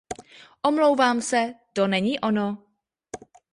Omlouvám 0.65 1.21
se, 1.21 1.53
to 1.73 1.87
není 1.87 2.19
ono. 2.19 2.57